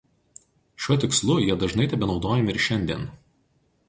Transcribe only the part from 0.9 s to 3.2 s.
tikslu jie dažnai tebenaudojami ir šiandien.